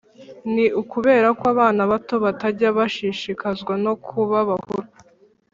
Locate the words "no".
3.85-3.93